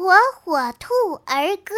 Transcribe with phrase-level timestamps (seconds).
[0.00, 0.94] 火火兔
[1.26, 1.74] 儿歌。